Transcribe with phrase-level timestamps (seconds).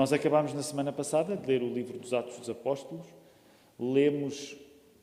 [0.00, 3.04] Nós acabámos na semana passada de ler o livro dos Atos dos Apóstolos,
[3.76, 4.56] lemos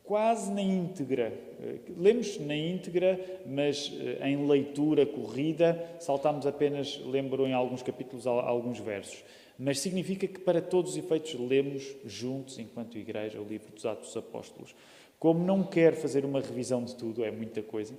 [0.05, 7.45] quase na íntegra, eh, lemos na íntegra, mas eh, em leitura corrida, saltámos apenas, lembro
[7.45, 9.21] em alguns capítulos, alguns versos.
[9.59, 14.07] Mas significa que para todos os efeitos lemos juntos, enquanto igreja, o livro dos Atos
[14.07, 14.73] dos Apóstolos.
[15.19, 17.93] Como não quero fazer uma revisão de tudo, é muita coisa,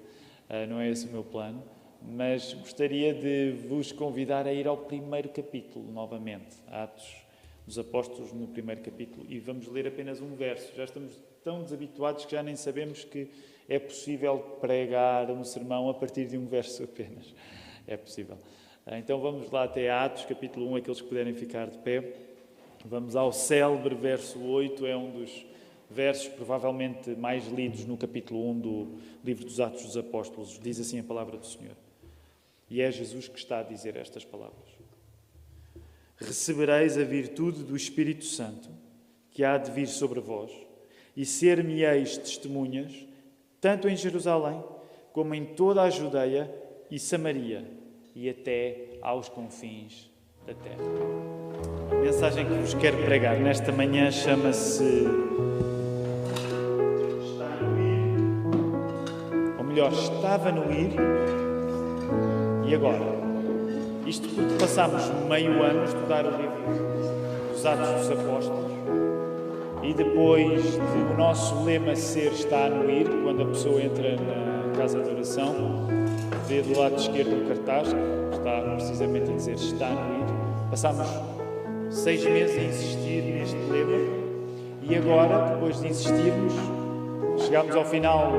[0.48, 1.62] eh, não é esse o meu plano,
[2.06, 7.26] mas gostaria de vos convidar a ir ao primeiro capítulo novamente, Atos
[7.66, 10.72] dos Apóstolos, no primeiro capítulo, e vamos ler apenas um verso.
[10.76, 13.28] Já estamos tão desabituados que já nem sabemos que
[13.68, 17.34] é possível pregar um sermão a partir de um verso apenas.
[17.86, 18.38] É possível.
[18.86, 22.14] Então vamos lá até Atos, capítulo 1, aqueles que puderem ficar de pé.
[22.84, 25.44] Vamos ao célebre verso 8, é um dos
[25.90, 30.60] versos provavelmente mais lidos no capítulo 1 do livro dos Atos dos Apóstolos.
[30.62, 31.74] Diz assim a palavra do Senhor.
[32.68, 34.68] E é Jesus que está a dizer estas palavras.
[36.16, 38.68] Recebereis a virtude do Espírito Santo,
[39.30, 40.50] que há de vir sobre vós,
[41.16, 43.06] e ser-me-eis testemunhas,
[43.60, 44.62] tanto em Jerusalém,
[45.12, 46.50] como em toda a Judeia
[46.90, 47.70] e Samaria,
[48.14, 50.10] e até aos confins
[50.46, 50.82] da terra.
[51.90, 55.04] A mensagem que vos quero pregar nesta manhã chama-se
[57.24, 61.45] Está no ir, ou melhor, estava no ir
[62.66, 62.98] e agora?
[64.06, 68.66] Isto porque passámos meio ano a estudar o livro dos Atos dos Apóstolos
[69.82, 70.78] e depois de
[71.12, 75.54] o nosso lema ser está no ir, quando a pessoa entra na casa de oração,
[76.48, 77.88] vê do lado esquerdo o cartaz,
[78.32, 80.26] está precisamente a dizer está no ir.
[80.70, 81.06] Passámos
[81.90, 84.26] seis meses a insistir neste lema
[84.82, 86.54] e agora, depois de insistirmos,
[87.44, 88.32] chegamos ao final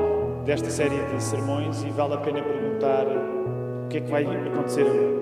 [0.44, 3.06] desta série de sermões e vale a pena perguntar
[3.88, 5.18] o que é que vai acontecer agora?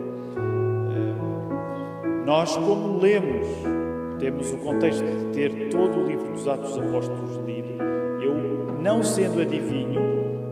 [0.91, 3.47] Eh, nós, como lemos,
[4.19, 7.81] temos o contexto de ter todo o livro dos Atos dos Apóstolos lido.
[8.21, 10.01] Eu, não sendo adivinho,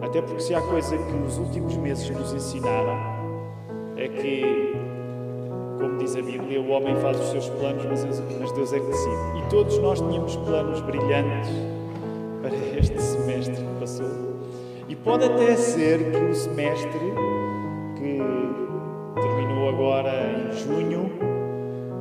[0.01, 2.97] até porque se há coisa que os últimos meses nos ensinaram,
[3.97, 4.77] é que,
[5.81, 7.85] como diz a Bíblia, o homem faz os seus planos,
[8.39, 9.39] mas Deus é que decide.
[9.45, 11.51] E todos nós tínhamos planos brilhantes
[12.41, 14.35] para este semestre que passou.
[14.89, 17.24] E pode até ser que o semestre
[20.65, 21.11] junho,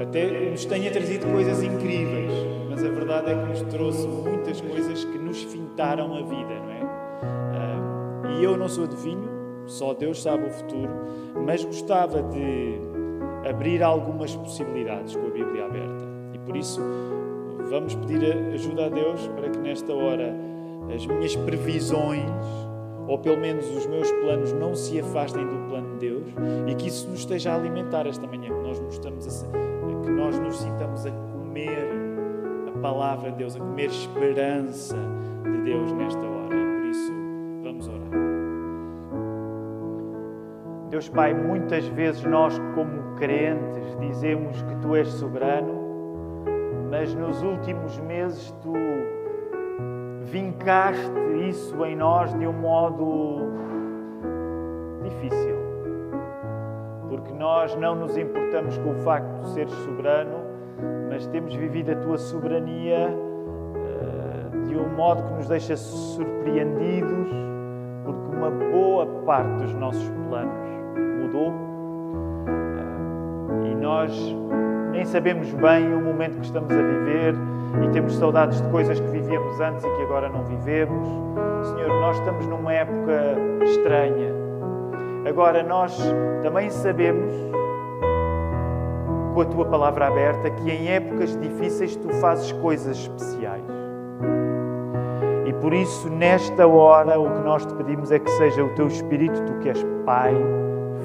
[0.01, 2.31] até nos tenha trazido coisas incríveis,
[2.69, 6.72] mas a verdade é que nos trouxe muitas coisas que nos fintaram a vida, não
[6.72, 6.81] é?
[7.24, 9.29] Ah, e eu não sou adivinho,
[9.66, 10.91] só Deus sabe o futuro,
[11.46, 12.79] mas gostava de
[13.50, 16.03] abrir algumas possibilidades com a Bíblia aberta.
[16.34, 16.81] E por isso
[17.69, 20.34] vamos pedir ajuda a Deus para que nesta hora
[20.94, 22.30] as minhas previsões
[23.07, 26.27] ou pelo menos os meus planos não se afastem do plano de Deus
[26.67, 29.47] e que isso nos esteja a alimentar esta manhã, que nós nos, estamos a,
[30.03, 31.87] que nós nos sintamos a comer
[32.67, 34.97] a palavra de Deus, a comer esperança
[35.43, 36.55] de Deus nesta hora.
[36.55, 37.13] E por isso,
[37.63, 38.03] vamos orar.
[40.89, 45.73] Deus Pai, muitas vezes nós, como crentes, dizemos que Tu és soberano,
[46.89, 48.71] mas nos últimos meses Tu
[50.33, 51.13] vincaste
[51.47, 53.51] isso em nós de um modo
[55.03, 55.55] difícil.
[57.07, 60.38] Porque nós não nos importamos com o facto de seres soberano,
[61.07, 67.29] mas temos vivido a tua soberania uh, de um modo que nos deixa surpreendidos,
[68.03, 70.57] porque uma boa parte dos nossos planos
[71.21, 71.51] mudou
[72.50, 74.11] uh, e nós
[74.93, 77.33] nem sabemos bem o momento que estamos a viver
[77.83, 81.07] e temos saudades de coisas que vivíamos antes e que agora não vivemos.
[81.63, 84.31] Senhor, nós estamos numa época estranha.
[85.27, 85.97] Agora, nós
[86.43, 87.33] também sabemos,
[89.33, 93.63] com a tua palavra aberta, que em épocas difíceis tu fazes coisas especiais.
[95.47, 98.85] E por isso, nesta hora, o que nós te pedimos é que seja o teu
[98.87, 100.35] Espírito, tu que és Pai,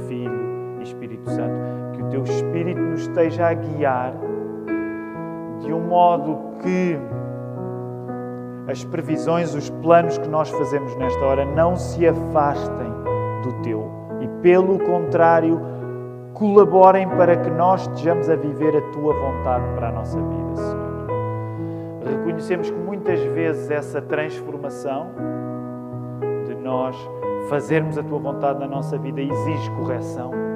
[0.07, 1.78] Filho e Espírito Santo,
[2.11, 4.15] teu Espírito nos esteja a guiar
[5.61, 6.99] de um modo que
[8.71, 12.93] as previsões, os planos que nós fazemos nesta hora não se afastem
[13.43, 13.91] do teu
[14.21, 15.61] e, pelo contrário,
[16.35, 20.89] colaborem para que nós estejamos a viver a tua vontade para a nossa vida, Senhor.
[22.05, 25.09] Reconhecemos que muitas vezes essa transformação
[26.47, 26.97] de nós
[27.49, 30.48] fazermos a tua vontade na nossa vida exige correção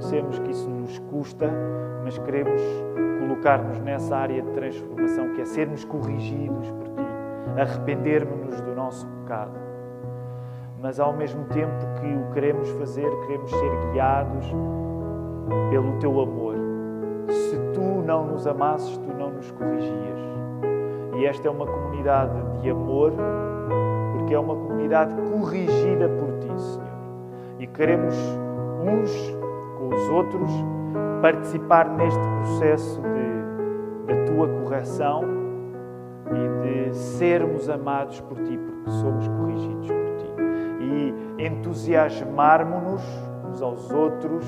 [0.00, 1.50] reconhecemos que isso nos custa,
[2.02, 2.60] mas queremos
[3.20, 9.52] colocar-nos nessa área de transformação, que é sermos corrigidos por Ti, arrependermos-nos do nosso pecado.
[10.80, 14.46] Mas ao mesmo tempo que o queremos fazer, queremos ser guiados
[15.68, 16.54] pelo Teu amor.
[17.28, 20.20] Se tu não nos amasses, tu não nos corrigias.
[21.18, 23.12] E esta é uma comunidade de amor,
[24.16, 26.88] porque é uma comunidade corrigida por ti, Senhor.
[27.58, 28.14] E queremos
[28.82, 29.39] uns
[29.92, 30.50] os outros
[31.20, 35.24] participar neste processo de, da tua correção
[36.26, 40.30] e de sermos amados por ti, porque somos corrigidos por ti.
[40.80, 43.02] E entusiasmarmos-nos
[43.50, 44.46] uns aos outros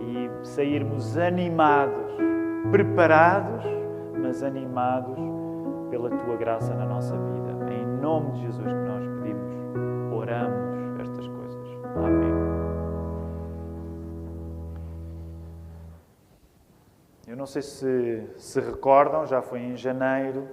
[0.00, 2.12] e sairmos animados,
[2.70, 3.64] preparados,
[4.20, 5.16] mas animados
[5.90, 7.72] pela tua graça na nossa vida.
[7.72, 8.81] Em nome de Jesus
[17.42, 20.48] não sei se se recordam, já foi em janeiro.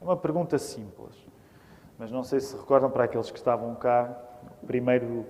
[0.00, 1.16] É uma pergunta simples,
[1.98, 4.16] mas não sei se recordam para aqueles que estavam cá,
[4.62, 5.26] o primeiro,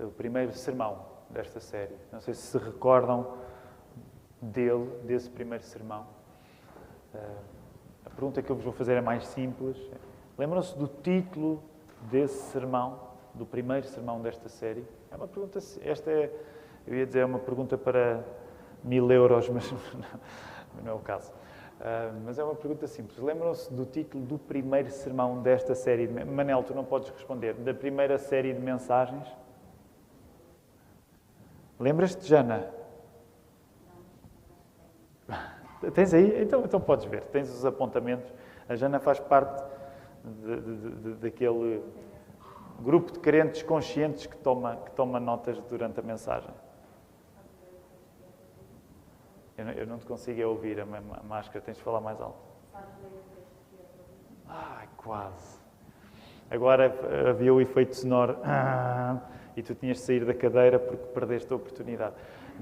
[0.00, 1.94] o primeiro sermão desta série.
[2.10, 3.34] Não sei se se recordam
[4.40, 6.06] dele, desse primeiro sermão.
[7.14, 7.36] Eh,
[8.06, 9.76] a pergunta que eu vos vou fazer é mais simples.
[10.38, 11.62] Lembram-se do título
[12.10, 12.98] desse sermão,
[13.34, 14.86] do primeiro sermão desta série?
[15.10, 15.58] É uma pergunta.
[15.82, 16.34] Esta é,
[16.86, 18.24] eu ia dizer, é uma pergunta para
[18.82, 19.72] mil euros, mas
[20.84, 21.32] não, é o caso.
[21.80, 23.18] Uh, mas é uma pergunta simples.
[23.18, 26.06] Lembram-se do título do primeiro sermão desta série?
[26.06, 26.24] De...
[26.24, 27.54] Manel, tu não podes responder.
[27.54, 29.26] Da primeira série de mensagens?
[31.80, 32.70] Lembras-te, Jana?
[35.94, 36.42] Tens aí?
[36.42, 37.24] Então, então podes ver.
[37.24, 38.32] Tens os apontamentos.
[38.68, 39.64] A Jana faz parte
[40.24, 41.82] de, de, de, daquele
[42.80, 46.50] grupo de crentes conscientes que toma, que toma notas durante a mensagem.
[49.62, 50.86] Eu não, eu não te consigo ouvir a,
[51.22, 52.36] máscara, tens de falar mais alto.
[54.48, 55.60] Ai, quase.
[56.50, 56.92] Agora
[57.30, 59.18] havia o efeito sonoro ah,
[59.56, 62.14] e tu tinhas de sair da cadeira porque perdeste a oportunidade.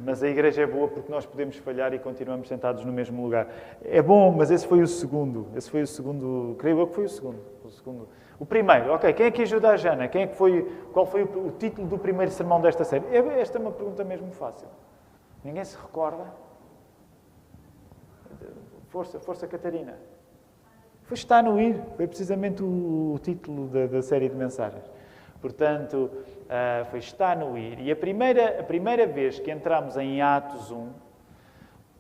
[0.05, 3.49] Mas a igreja é boa porque nós podemos falhar e continuamos sentados no mesmo lugar.
[3.82, 5.49] É bom, mas esse foi o segundo.
[5.56, 7.41] Esse foi o segundo, creio eu que foi o segundo.
[7.64, 8.08] O segundo.
[8.38, 9.11] O primeiro, ok.
[9.14, 10.06] Quem é que ajuda a Jana?
[10.06, 13.06] Quem é que foi, qual foi o, o título do primeiro sermão desta série?
[13.06, 14.69] É, esta é uma pergunta mesmo fácil.
[15.43, 16.50] Ninguém se recorda?
[18.88, 19.97] Força, força Catarina.
[21.05, 24.85] Foi Está no Ir, foi precisamente o, título da, da, série de mensagens.
[25.41, 27.81] Portanto, uh, foi Está no Ir.
[27.81, 30.88] E a primeira, a primeira vez que entramos em Atos 1,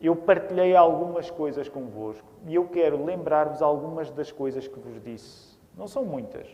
[0.00, 5.58] eu partilhei algumas coisas convosco e eu quero lembrar-vos algumas das coisas que vos disse.
[5.76, 6.46] Não são muitas,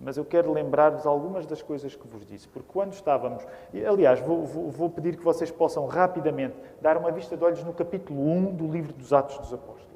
[0.00, 3.46] mas eu quero lembrar-vos algumas das coisas que vos disse, porque quando estávamos.
[3.86, 7.74] Aliás, vou, vou, vou, pedir que vocês possam rapidamente dar uma vista de olhos no
[7.74, 9.90] capítulo 1 do livro dos Atos dos Apóstolos.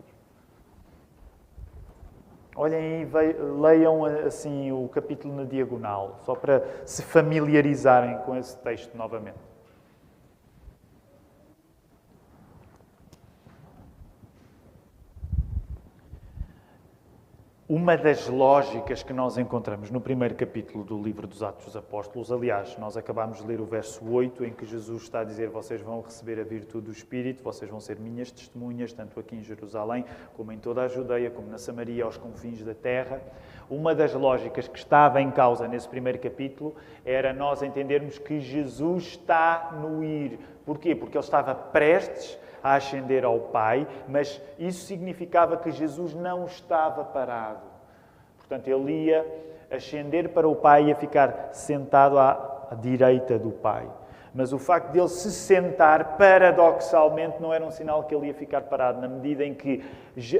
[2.54, 3.08] Olhem e
[3.60, 9.53] leiam assim o capítulo na diagonal, só para se familiarizarem com esse texto novamente.
[17.66, 22.30] Uma das lógicas que nós encontramos no primeiro capítulo do livro dos Atos dos Apóstolos,
[22.30, 25.80] aliás, nós acabamos de ler o verso 8, em que Jesus está a dizer: Vocês
[25.80, 30.04] vão receber a virtude do Espírito, vocês vão ser minhas testemunhas, tanto aqui em Jerusalém,
[30.36, 33.22] como em toda a Judeia, como na Samaria, aos confins da terra.
[33.70, 39.04] Uma das lógicas que estava em causa nesse primeiro capítulo era nós entendermos que Jesus
[39.04, 40.38] está no ir.
[40.66, 40.94] Porquê?
[40.94, 47.04] Porque ele estava prestes a ascender ao Pai, mas isso significava que Jesus não estava
[47.04, 47.60] parado.
[48.38, 49.26] Portanto, ele ia
[49.70, 53.86] ascender para o Pai e ia ficar sentado à, direita do Pai.
[54.34, 58.34] Mas o facto de ele se sentar, paradoxalmente, não era um sinal que ele ia
[58.34, 59.84] ficar parado, na medida em que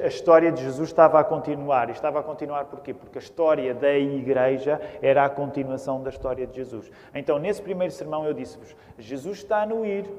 [0.02, 1.90] a história de Jesus estava a continuar.
[1.90, 2.92] E estava a continuar porquê?
[2.92, 6.90] Porque a história da Igreja era a continuação da história de Jesus.
[7.14, 10.10] Então, nesse primeiro sermão, eu disse-vos: Jesus está no ir,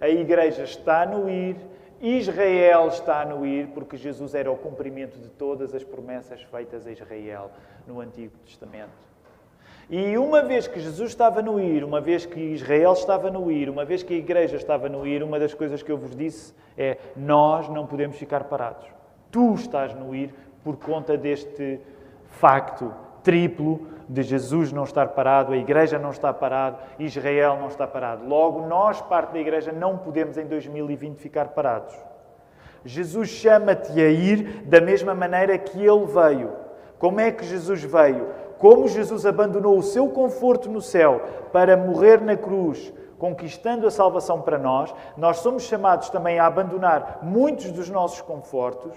[0.00, 1.56] a igreja está no ir,
[2.00, 6.92] Israel está no ir, porque Jesus era o cumprimento de todas as promessas feitas a
[6.92, 7.50] Israel
[7.86, 9.06] no Antigo Testamento.
[9.88, 13.70] E uma vez que Jesus estava no ir, uma vez que Israel estava no ir,
[13.70, 16.52] uma vez que a igreja estava no ir, uma das coisas que eu vos disse
[16.76, 18.86] é: nós não podemos ficar parados.
[19.30, 20.34] Tu estás no ir
[20.64, 21.80] por conta deste
[22.30, 22.92] facto
[23.26, 28.24] triplo de Jesus não estar parado, a igreja não está parado, Israel não está parado.
[28.24, 31.92] Logo, nós, parte da igreja, não podemos em 2020 ficar parados.
[32.84, 36.52] Jesus chama-te a ir da mesma maneira que ele veio.
[37.00, 38.28] Como é que Jesus veio?
[38.58, 41.20] Como Jesus abandonou o seu conforto no céu
[41.52, 47.18] para morrer na cruz, conquistando a salvação para nós, nós somos chamados também a abandonar
[47.22, 48.96] muitos dos nossos confortos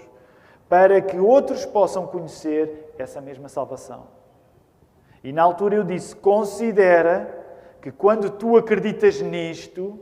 [0.68, 4.19] para que outros possam conhecer essa mesma salvação.
[5.22, 7.38] E na altura eu disse: considera
[7.80, 9.98] que quando tu acreditas nisto,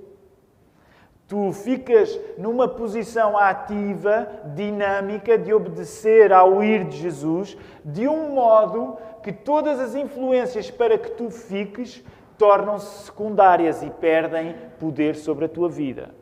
[1.29, 8.97] Tu ficas numa posição ativa, dinâmica, de obedecer ao ir de Jesus, de um modo
[9.23, 12.03] que todas as influências para que tu fiques
[12.39, 16.15] tornam-se secundárias e perdem poder sobre a tua vida.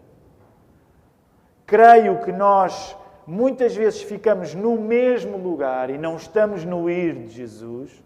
[1.64, 7.28] Creio que nós muitas vezes ficamos no mesmo lugar e não estamos no ir de
[7.28, 8.02] Jesus,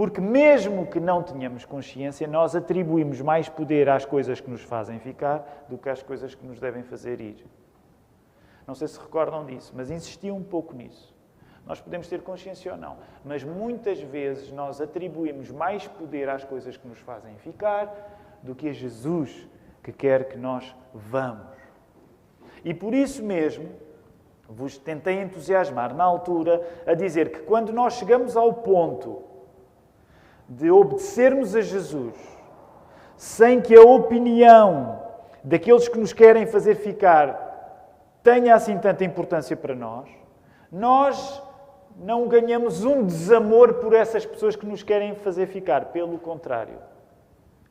[0.00, 4.98] porque mesmo que não tenhamos consciência, nós atribuímos mais poder às coisas que nos fazem
[4.98, 7.44] ficar do que às coisas que nos devem fazer ir.
[8.66, 11.14] Não sei se recordam disso, mas insisti um pouco nisso.
[11.66, 16.78] Nós podemos ter consciência ou não, mas muitas vezes nós atribuímos mais poder às coisas
[16.78, 19.46] que nos fazem ficar do que a Jesus
[19.82, 21.58] que quer que nós vamos.
[22.64, 23.68] E por isso mesmo,
[24.48, 29.28] vos tentei entusiasmar na altura a dizer que quando nós chegamos ao ponto
[30.50, 32.16] de obedecermos a Jesus,
[33.16, 35.00] sem que a opinião
[35.44, 37.48] daqueles que nos querem fazer ficar
[38.20, 40.10] tenha assim tanta importância para nós,
[40.72, 41.40] nós
[41.96, 45.86] não ganhamos um desamor por essas pessoas que nos querem fazer ficar.
[45.86, 46.78] Pelo contrário,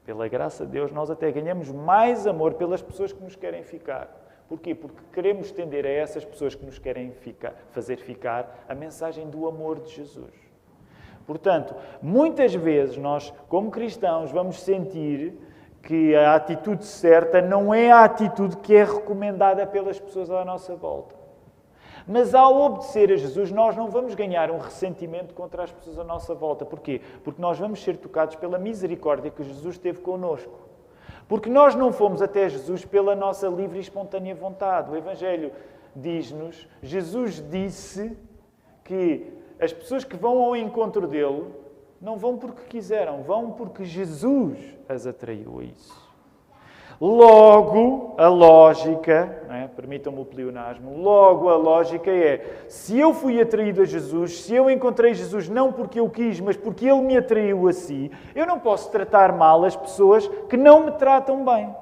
[0.05, 4.09] pela graça de Deus, nós até ganhamos mais amor pelas pessoas que nos querem ficar.
[4.47, 4.73] Porquê?
[4.73, 9.47] Porque queremos estender a essas pessoas que nos querem ficar, fazer ficar a mensagem do
[9.47, 10.48] amor de Jesus.
[11.29, 15.37] Portanto, muitas vezes nós, como cristãos, vamos sentir
[15.83, 20.75] que a atitude certa não é a atitude que é recomendada pelas pessoas à nossa
[20.75, 21.13] volta.
[22.07, 26.03] Mas ao obedecer a Jesus, nós não vamos ganhar um ressentimento contra as pessoas à
[26.03, 26.65] nossa volta.
[26.65, 26.99] Porquê?
[27.23, 30.57] Porque nós vamos ser tocados pela misericórdia que Jesus teve conosco.
[31.27, 34.89] Porque nós não fomos até Jesus pela nossa livre e espontânea vontade.
[34.89, 35.51] O Evangelho
[35.95, 38.17] diz-nos, Jesus disse
[38.83, 41.45] que as pessoas que vão ao encontro dele
[42.01, 46.09] não vão porque quiseram, vão porque Jesus as atraiu a isso.
[47.01, 49.67] Logo, a lógica, é?
[49.67, 54.69] permitam-me o pleonasmo, logo a lógica é: se eu fui atraído a Jesus, se eu
[54.69, 58.59] encontrei Jesus não porque eu quis, mas porque Ele me atraiu a si, eu não
[58.59, 61.73] posso tratar mal as pessoas que não me tratam bem.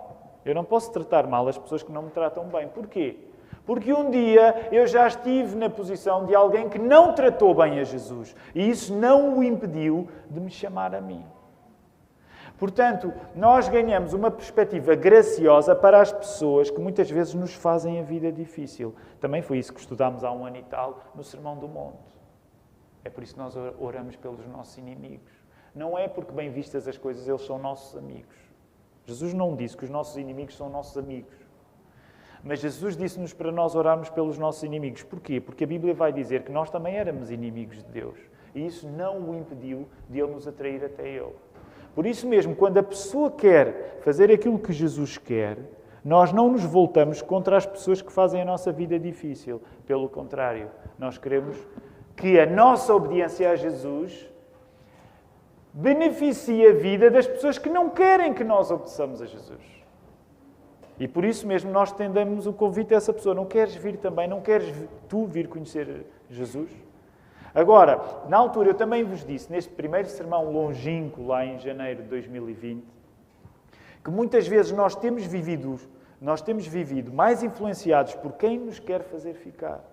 [0.45, 2.67] Eu não posso tratar mal as pessoas que não me tratam bem.
[2.67, 3.26] Porquê?
[3.67, 7.83] Porque um dia eu já estive na posição de alguém que não tratou bem a
[7.83, 11.23] Jesus e isso não o impediu de me chamar a mim.
[12.57, 18.03] Portanto, nós ganhamos uma perspectiva graciosa para as pessoas que muitas vezes nos fazem a
[18.03, 18.95] vida difícil.
[19.19, 21.99] Também foi isso que estudámos há um ano e tal no Sermão do Monte.
[23.03, 25.33] É por isso que nós oramos pelos nossos inimigos.
[25.75, 28.35] Não é porque, bem vistas as coisas, eles são nossos amigos.
[29.05, 31.46] Jesus não disse que os nossos inimigos são nossos amigos.
[32.43, 35.03] Mas Jesus disse-nos para nós orarmos pelos nossos inimigos.
[35.03, 35.41] Porquê?
[35.41, 38.17] Porque a Bíblia vai dizer que nós também éramos inimigos de Deus.
[38.53, 41.33] E isso não o impediu de Ele nos atrair até Ele.
[41.93, 45.57] Por isso mesmo, quando a pessoa quer fazer aquilo que Jesus quer,
[46.05, 49.61] nós não nos voltamos contra as pessoas que fazem a nossa vida difícil.
[49.85, 51.57] Pelo contrário, nós queremos
[52.15, 54.29] que a nossa obediência a Jesus
[55.73, 59.76] beneficie a vida das pessoas que não querem que nós obedeçamos a Jesus.
[60.99, 64.27] E por isso mesmo nós tendemos o convite a essa pessoa: não queres vir também?
[64.27, 64.73] Não queres
[65.07, 66.69] tu vir conhecer Jesus?
[67.53, 67.99] Agora,
[68.29, 72.85] na altura, eu também vos disse, neste primeiro sermão longínquo, lá em janeiro de 2020,
[74.03, 75.79] que muitas vezes nós temos vivido,
[76.21, 79.83] nós temos vivido mais influenciados por quem nos quer fazer ficar.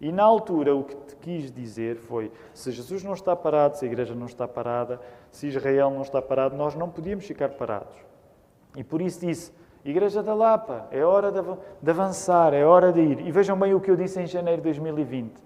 [0.00, 3.84] E na altura o que te quis dizer foi: se Jesus não está parado, se
[3.84, 7.96] a igreja não está parada, se Israel não está parado, nós não podíamos ficar parados.
[8.76, 9.50] E por isso disse:
[9.90, 13.26] Igreja da Lapa, é hora de avançar, é hora de ir.
[13.26, 15.38] E vejam bem o que eu disse em janeiro de 2020.
[15.38, 15.40] Uh,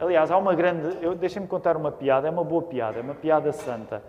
[0.00, 0.96] aliás, há uma grande.
[1.16, 4.02] Deixem-me contar uma piada, é uma boa piada, é uma piada santa.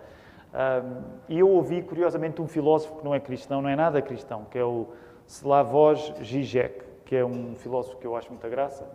[1.28, 4.58] E eu ouvi, curiosamente, um filósofo que não é cristão, não é nada cristão, que
[4.58, 4.86] é o
[5.26, 8.88] Slavoj Žižek, que é um filósofo que eu acho muita graça.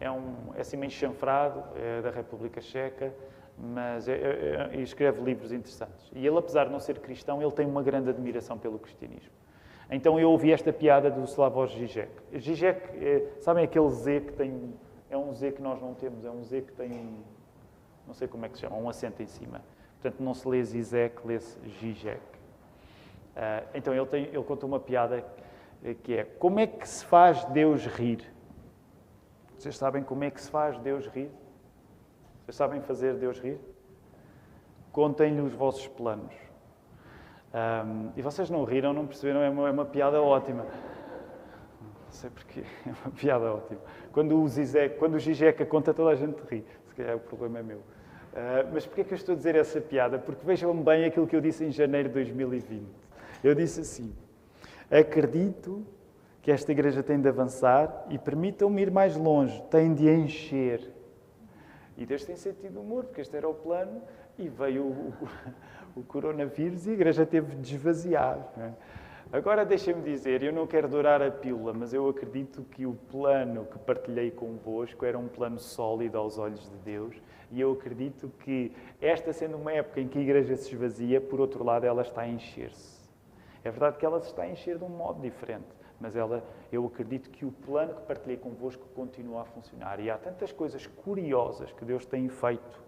[0.00, 3.12] É, um, é assim meio chanfrado, é da República Checa,
[3.58, 6.10] mas é, é, é, escreve livros interessantes.
[6.14, 9.43] E ele, apesar de não ser cristão, ele tem uma grande admiração pelo cristianismo.
[9.90, 12.10] Então eu ouvi esta piada do Slavoj Žižek.
[12.32, 14.74] Žižek, é, sabem aquele Z que tem
[15.10, 17.22] é um Z que nós não temos, é um Z que tem
[18.06, 19.62] não sei como é que se chama, um acento em cima.
[20.00, 22.20] Portanto, não se lê Zizek, lê-se Zizek.
[22.20, 25.24] Uh, então, ele, tem, ele conta uma piada
[26.02, 28.20] que é, como é que se faz Deus rir?
[29.58, 31.30] Vocês sabem como é que se faz Deus rir?
[32.44, 33.58] Vocês sabem fazer Deus rir?
[34.92, 36.34] Contem-lhe os vossos planos.
[37.54, 40.66] Um, e vocês não riram, não perceberam, é uma, é uma piada ótima
[42.14, 43.80] sei porquê, é uma piada ótima.
[44.12, 46.64] Quando o, Zizek, quando o Gigeca conta, toda a gente ri.
[46.86, 47.78] Se calhar o problema é meu.
[47.78, 50.18] Uh, mas porquê é que eu estou a dizer essa piada?
[50.18, 52.84] Porque vejam bem aquilo que eu disse em janeiro de 2020.
[53.42, 54.14] Eu disse assim:
[54.90, 55.84] Acredito
[56.42, 60.92] que esta igreja tem de avançar e permitam-me ir mais longe, tem de encher.
[61.96, 64.02] E Deus tem sentido humor, porque este era o plano
[64.38, 65.14] e veio o,
[65.96, 68.38] o, coronavírus e a igreja teve de esvaziar.
[68.58, 68.72] É?
[69.32, 73.64] Agora deixem-me dizer, eu não quero dourar a pílula, mas eu acredito que o plano
[73.64, 77.16] que partilhei convosco era um plano sólido aos olhos de Deus
[77.50, 81.40] e eu acredito que esta sendo uma época em que a igreja se esvazia, por
[81.40, 83.02] outro lado ela está a encher-se.
[83.64, 86.84] É verdade que ela se está a encher de um modo diferente mas ela, eu
[86.84, 90.00] acredito que o plano que partilhei convosco continua a funcionar.
[90.00, 92.83] E há tantas coisas curiosas que Deus tem feito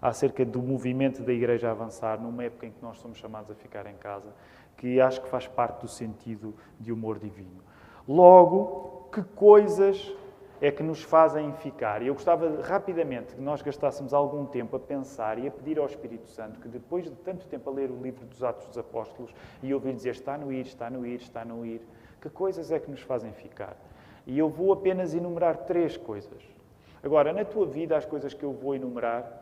[0.00, 3.54] acerca do movimento da igreja a avançar numa época em que nós somos chamados a
[3.54, 4.32] ficar em casa,
[4.76, 7.62] que acho que faz parte do sentido de humor divino.
[8.08, 10.14] Logo, que coisas
[10.60, 12.02] é que nos fazem ficar?
[12.02, 15.86] E eu gostava rapidamente que nós gastássemos algum tempo a pensar e a pedir ao
[15.86, 19.34] Espírito Santo que depois de tanto tempo a ler o livro dos Atos dos Apóstolos
[19.62, 21.82] e ouvir dizer está no ir, está no ir, está no ir,
[22.20, 23.76] que coisas é que nos fazem ficar?
[24.26, 26.42] E eu vou apenas enumerar três coisas.
[27.02, 29.39] Agora, na tua vida, as coisas que eu vou enumerar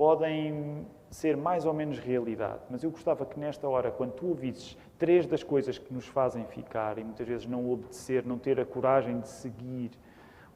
[0.00, 4.74] podem ser mais ou menos realidade, mas eu gostava que nesta hora, quando tu ouvisses
[4.98, 8.64] três das coisas que nos fazem ficar e muitas vezes não obedecer, não ter a
[8.64, 9.90] coragem de seguir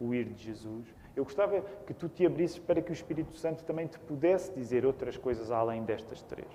[0.01, 3.63] o ir de Jesus, eu gostava que tu te abrisses para que o Espírito Santo
[3.65, 6.49] também te pudesse dizer outras coisas além destas três.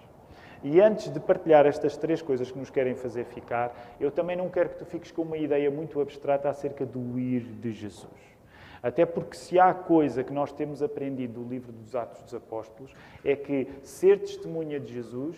[0.63, 4.49] E antes de partilhar estas três coisas que nos querem fazer ficar, eu também não
[4.49, 8.38] quero que tu fiques com uma ideia muito abstrata acerca do ir de Jesus.
[8.81, 12.93] Até porque, se há coisa que nós temos aprendido do livro dos Atos dos Apóstolos,
[13.23, 15.35] é que ser testemunha de Jesus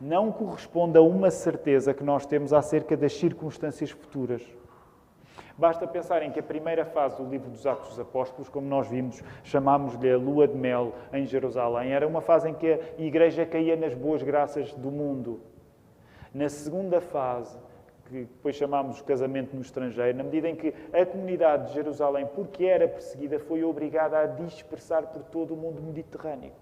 [0.00, 4.42] não corresponde a uma certeza que nós temos acerca das circunstâncias futuras.
[5.56, 9.22] Basta pensarem que a primeira fase do livro dos Atos dos Apóstolos, como nós vimos,
[9.44, 13.76] chamámos-lhe a lua de mel em Jerusalém, era uma fase em que a igreja caía
[13.76, 15.40] nas boas graças do mundo.
[16.34, 17.56] Na segunda fase,
[18.06, 22.64] que depois chamámos casamento no estrangeiro, na medida em que a comunidade de Jerusalém, porque
[22.64, 26.52] era perseguida, foi obrigada a dispersar por todo o mundo mediterrâneo.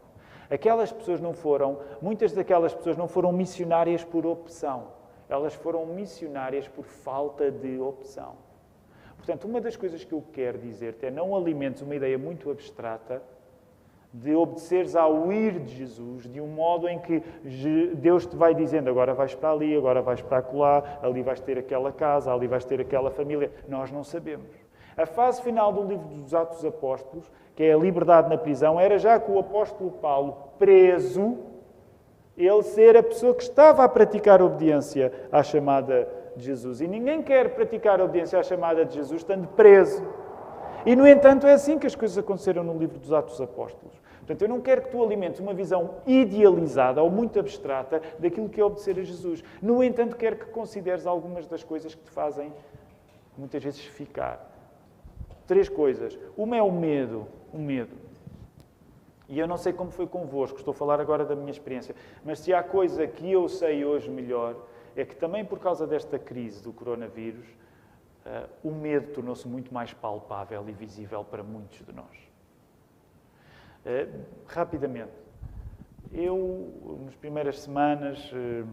[0.51, 4.89] Aquelas pessoas não foram, muitas daquelas pessoas não foram missionárias por opção,
[5.29, 8.37] elas foram missionárias por falta de opção.
[9.17, 13.23] Portanto, uma das coisas que eu quero dizer-te é não alimentes uma ideia muito abstrata
[14.13, 17.23] de obedeceres ao ir de Jesus de um modo em que
[17.95, 21.59] Deus te vai dizendo agora vais para ali, agora vais para acolá, ali vais ter
[21.59, 23.51] aquela casa, ali vais ter aquela família.
[23.67, 24.51] Nós não sabemos.
[24.97, 28.79] A fase final do livro dos Atos dos Apóstolos, que é a liberdade na prisão,
[28.79, 31.39] era já com o apóstolo Paulo preso,
[32.37, 36.81] ele ser a pessoa que estava a praticar obediência à chamada de Jesus.
[36.81, 40.07] E ninguém quer praticar obediência à chamada de Jesus estando preso.
[40.85, 43.95] E, no entanto, é assim que as coisas aconteceram no livro dos Atos dos Apóstolos.
[44.19, 48.61] Portanto, eu não quero que tu alimentes uma visão idealizada ou muito abstrata daquilo que
[48.61, 49.43] é obedecer a Jesus.
[49.61, 52.53] No entanto, quero que consideres algumas das coisas que te fazem,
[53.37, 54.49] muitas vezes, ficar.
[55.47, 56.19] Três coisas.
[56.37, 57.27] Uma é o medo.
[57.53, 57.97] O medo.
[59.29, 62.41] E eu não sei como foi convosco, estou a falar agora da minha experiência, mas
[62.41, 64.55] se há coisa que eu sei hoje melhor,
[64.95, 67.47] é que também por causa desta crise do coronavírus,
[68.63, 72.33] o medo tornou-se muito mais palpável e visível para muitos de nós.
[73.85, 75.11] Uh, rapidamente,
[76.13, 78.69] eu, nas primeiras semanas, uh,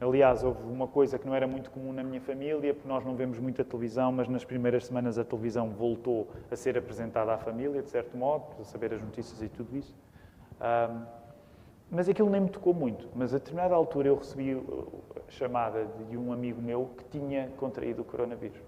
[0.00, 3.14] aliás, houve uma coisa que não era muito comum na minha família, porque nós não
[3.14, 7.80] vemos muita televisão, mas nas primeiras semanas a televisão voltou a ser apresentada à família,
[7.80, 9.94] de certo modo, para saber as notícias e tudo isso.
[11.90, 13.08] Mas aquilo nem me tocou muito.
[13.14, 18.02] Mas a determinada altura eu recebi a chamada de um amigo meu que tinha contraído
[18.02, 18.60] o coronavírus.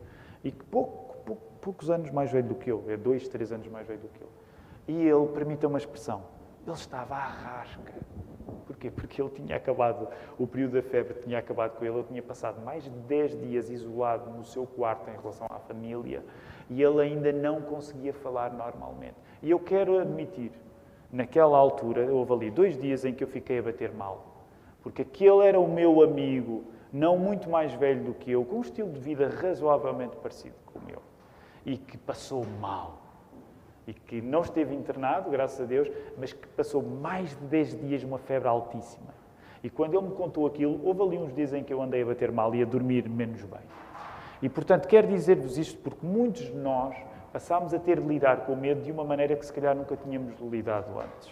[0.43, 3.69] E que pouco, pouco, poucos anos mais velho do que eu, é dois, três anos
[3.69, 4.29] mais velho do que eu.
[4.89, 6.23] E ele, permita uma expressão,
[6.67, 7.93] ele estava à rasca.
[8.67, 8.91] Porquê?
[8.91, 12.65] Porque ele tinha acabado, o período da febre tinha acabado com ele, ele tinha passado
[12.65, 16.25] mais de 10 dias isolado no seu quarto em relação à família
[16.69, 19.17] e ele ainda não conseguia falar normalmente.
[19.43, 20.53] E eu quero admitir,
[21.13, 24.45] naquela altura, houve ali dois dias em que eu fiquei a bater mal.
[24.83, 28.61] Porque aquele era o meu amigo, não muito mais velho do que eu, com um
[28.61, 31.03] estilo de vida razoavelmente parecido com o meu.
[31.65, 32.99] E que passou mal.
[33.87, 38.05] E que não esteve internado, graças a Deus, mas que passou mais de 10 dias
[38.05, 39.21] uma febre altíssima.
[39.63, 42.07] E quando ele me contou aquilo, houve ali uns dias em que eu andei a
[42.07, 43.61] bater mal e a dormir menos bem.
[44.41, 46.97] E portanto, quero dizer-vos isto porque muitos de nós
[47.33, 49.97] passámos a ter de lidar com o medo de uma maneira que se calhar nunca
[49.97, 51.31] tínhamos lidado antes.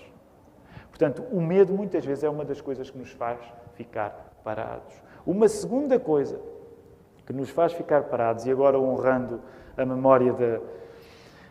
[0.88, 3.38] Portanto, o medo muitas vezes é uma das coisas que nos faz
[3.74, 4.94] ficar parados.
[5.26, 6.40] Uma segunda coisa
[7.26, 9.40] que nos faz ficar parados, e agora honrando
[9.76, 10.60] a memória da,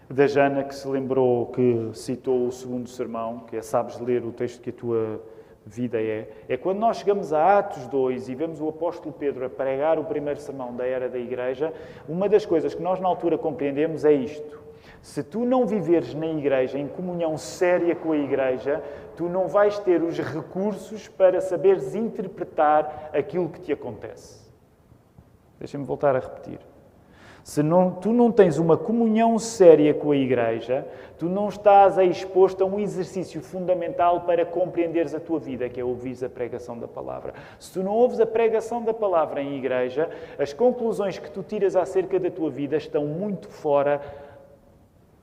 [0.10, 4.32] da Jana, que se lembrou, que citou o segundo sermão, que é Sabes ler o
[4.32, 5.22] texto que a tua
[5.68, 6.30] vida é.
[6.48, 10.06] É quando nós chegamos a Atos 2 e vemos o apóstolo Pedro a pregar o
[10.06, 11.74] primeiro sermão da era da igreja,
[12.08, 14.68] uma das coisas que nós na altura compreendemos é isto.
[15.02, 18.82] Se tu não viveres na igreja, em comunhão séria com a igreja,
[19.16, 24.48] tu não vais ter os recursos para saberes interpretar aquilo que te acontece.
[25.60, 26.60] Deixa-me voltar a repetir.
[27.48, 30.86] Se não, tu não tens uma comunhão séria com a Igreja,
[31.18, 35.84] tu não estás exposto a um exercício fundamental para compreenderes a tua vida, que é
[35.84, 37.34] ouvir a pregação da palavra.
[37.58, 41.78] Se tu não ouves a pregação da palavra em Igreja, as conclusões que tu tiras
[41.78, 44.02] acerca da tua vida estão muito fora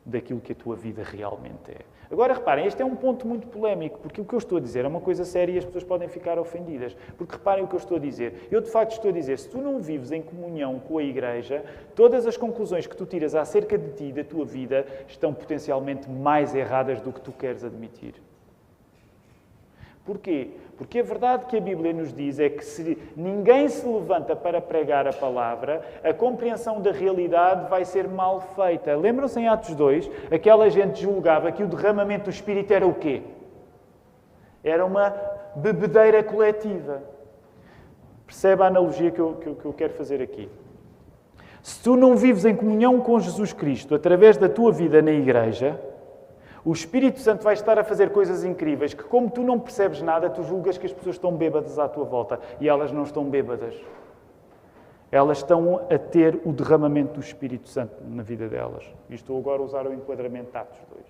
[0.02, 1.93] daquilo que a tua vida realmente é.
[2.10, 4.84] Agora reparem, este é um ponto muito polémico, porque o que eu estou a dizer
[4.84, 6.96] é uma coisa séria e as pessoas podem ficar ofendidas.
[7.16, 8.48] Porque reparem o que eu estou a dizer.
[8.50, 11.64] Eu de facto estou a dizer, se tu não vives em comunhão com a Igreja,
[11.94, 16.54] todas as conclusões que tu tiras acerca de ti da tua vida estão potencialmente mais
[16.54, 18.14] erradas do que tu queres admitir.
[20.04, 20.50] Porquê?
[20.76, 24.60] Porque a verdade que a Bíblia nos diz é que se ninguém se levanta para
[24.60, 28.96] pregar a palavra, a compreensão da realidade vai ser mal feita.
[28.96, 30.10] Lembram-se em Atos 2?
[30.32, 33.22] Aquela gente julgava que o derramamento do Espírito era o quê?
[34.64, 35.14] Era uma
[35.54, 37.02] bebedeira coletiva.
[38.26, 40.48] Percebe a analogia que eu, que eu, que eu quero fazer aqui?
[41.62, 45.80] Se tu não vives em comunhão com Jesus Cristo através da tua vida na igreja,
[46.64, 50.30] o Espírito Santo vai estar a fazer coisas incríveis que, como tu não percebes nada,
[50.30, 53.74] tu julgas que as pessoas estão bêbadas à tua volta e elas não estão bêbadas.
[55.12, 58.84] Elas estão a ter o derramamento do Espírito Santo na vida delas.
[59.10, 61.04] E estou agora a usar o enquadramento de Atos 2.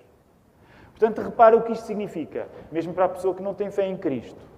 [0.90, 3.96] Portanto, repara o que isto significa, mesmo para a pessoa que não tem fé em
[3.96, 4.53] Cristo.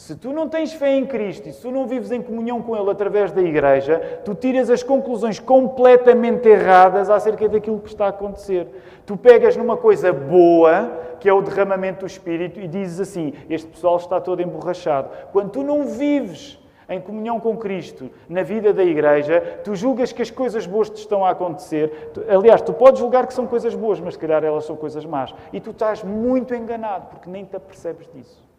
[0.00, 2.74] Se tu não tens fé em Cristo e se tu não vives em comunhão com
[2.74, 8.08] Ele através da igreja, tu tiras as conclusões completamente erradas acerca daquilo que está a
[8.08, 8.66] acontecer.
[9.04, 13.68] Tu pegas numa coisa boa, que é o derramamento do Espírito, e dizes assim: Este
[13.68, 15.10] pessoal está todo emborrachado.
[15.32, 16.58] Quando tu não vives
[16.88, 20.96] em comunhão com Cristo na vida da igreja, tu julgas que as coisas boas te
[20.96, 22.10] estão a acontecer.
[22.26, 25.34] Aliás, tu podes julgar que são coisas boas, mas se calhar elas são coisas más.
[25.52, 28.49] E tu estás muito enganado porque nem te apercebes disso.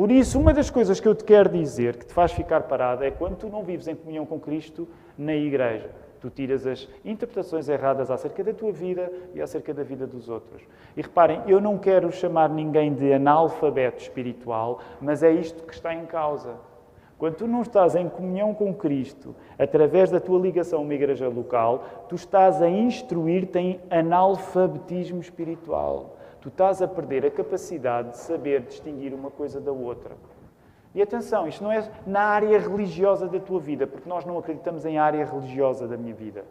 [0.00, 3.04] Por isso, uma das coisas que eu te quero dizer, que te faz ficar parado,
[3.04, 5.90] é quando tu não vives em comunhão com Cristo na igreja.
[6.22, 10.62] Tu tiras as interpretações erradas acerca da tua vida e acerca da vida dos outros.
[10.96, 15.94] E reparem, eu não quero chamar ninguém de analfabeto espiritual, mas é isto que está
[15.94, 16.54] em causa.
[17.18, 21.28] Quando tu não estás em comunhão com Cristo, através da tua ligação a uma igreja
[21.28, 28.18] local, tu estás a instruir-te em analfabetismo espiritual tu estás a perder a capacidade de
[28.18, 30.16] saber distinguir uma coisa da outra.
[30.94, 34.84] E atenção, isto não é na área religiosa da tua vida, porque nós não acreditamos
[34.84, 36.44] em área religiosa da minha vida.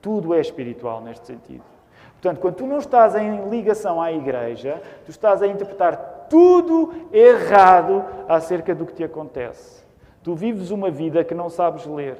[0.00, 1.64] Tudo é espiritual neste sentido.
[2.12, 8.02] Portanto, quando tu não estás em ligação à igreja, tu estás a interpretar tudo errado
[8.26, 9.84] acerca do que te acontece.
[10.22, 12.16] Tu vives uma vida que não sabes ler.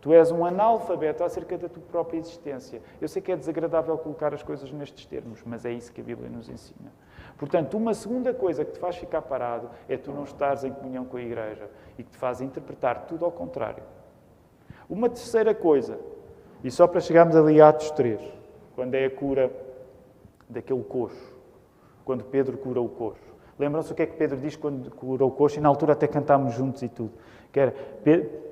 [0.00, 2.80] Tu és um analfabeto acerca da tua própria existência.
[3.00, 6.04] Eu sei que é desagradável colocar as coisas nestes termos, mas é isso que a
[6.04, 6.92] Bíblia nos ensina.
[7.38, 11.04] Portanto, uma segunda coisa que te faz ficar parado é tu não estares em comunhão
[11.04, 13.82] com a igreja e que te faz interpretar tudo ao contrário.
[14.88, 15.98] Uma terceira coisa,
[16.62, 18.20] e só para chegarmos ali a Atos 3,
[18.74, 19.50] quando é a cura
[20.48, 21.34] daquele coxo,
[22.04, 23.26] quando Pedro cura o coxo.
[23.58, 25.58] Lembram-se o que é que Pedro diz quando cura o coxo?
[25.58, 27.12] E na altura até cantámos juntos e tudo.
[27.52, 27.74] Que era,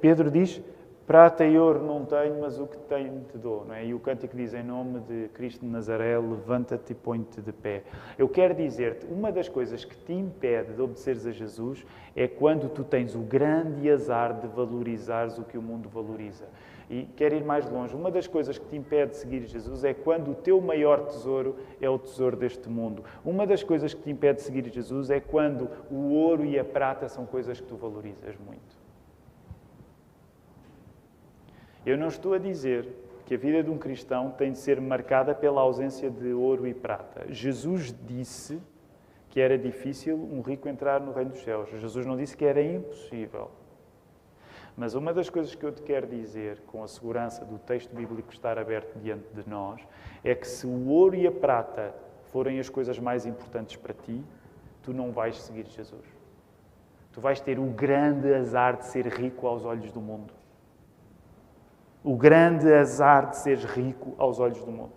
[0.00, 0.60] Pedro diz
[1.06, 3.66] Prata e ouro não tenho, mas o que tenho te dou.
[3.66, 3.84] Não é?
[3.84, 7.82] E o cântico diz: Em nome de Cristo de Nazaré, levanta-te e põe-te de pé.
[8.16, 11.84] Eu quero dizer-te: uma das coisas que te impede de obedeceres a Jesus
[12.16, 16.46] é quando tu tens o grande azar de valorizares o que o mundo valoriza.
[16.88, 19.92] E quero ir mais longe: uma das coisas que te impede de seguir Jesus é
[19.92, 23.04] quando o teu maior tesouro é o tesouro deste mundo.
[23.22, 26.64] Uma das coisas que te impede de seguir Jesus é quando o ouro e a
[26.64, 28.83] prata são coisas que tu valorizas muito.
[31.86, 32.88] Eu não estou a dizer
[33.26, 36.72] que a vida de um cristão tem de ser marcada pela ausência de ouro e
[36.72, 37.26] prata.
[37.28, 38.58] Jesus disse
[39.28, 41.68] que era difícil um rico entrar no reino dos céus.
[41.70, 43.50] Jesus não disse que era impossível.
[44.74, 48.32] Mas uma das coisas que eu te quero dizer, com a segurança do texto bíblico
[48.32, 49.80] estar aberto diante de nós,
[50.22, 51.94] é que se o ouro e a prata
[52.32, 54.24] forem as coisas mais importantes para ti,
[54.82, 56.04] tu não vais seguir Jesus.
[57.12, 60.32] Tu vais ter o grande azar de ser rico aos olhos do mundo
[62.04, 64.92] o grande azar de seres rico aos olhos do mundo.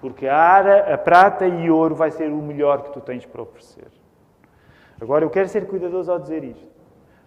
[0.00, 3.40] Porque a, ara, a prata e ouro vai ser o melhor que tu tens para
[3.40, 3.88] oferecer.
[5.00, 6.68] Agora, eu quero ser cuidadoso ao dizer isto,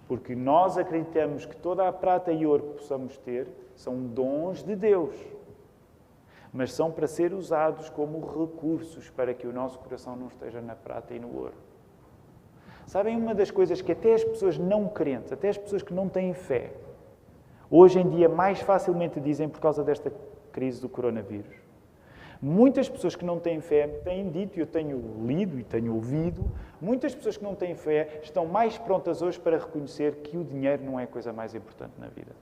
[0.07, 4.75] porque nós acreditamos que toda a prata e ouro que possamos ter são dons de
[4.75, 5.15] Deus.
[6.53, 10.75] mas são para ser usados como recursos para que o nosso coração não esteja na
[10.75, 11.55] prata e no ouro.
[12.85, 16.09] Sabem, uma das coisas que até as pessoas não crentes, até as pessoas que não
[16.09, 16.71] têm fé,
[17.69, 20.11] hoje em dia mais facilmente dizem por causa desta
[20.51, 21.55] crise do coronavírus.
[22.41, 26.43] Muitas pessoas que não têm fé têm dito, e eu tenho lido e tenho ouvido,
[26.81, 30.83] muitas pessoas que não têm fé estão mais prontas hoje para reconhecer que o dinheiro
[30.83, 32.33] não é a coisa mais importante na vida.